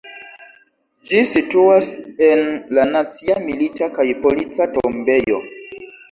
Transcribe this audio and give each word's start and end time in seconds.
Ĝi 1.09 1.19
situas 1.31 1.89
en 2.27 2.41
la 2.77 2.85
Nacia 2.93 3.35
Milita 3.43 3.89
kaj 3.97 4.05
Polica 4.23 4.67
Tombejo. 4.79 5.39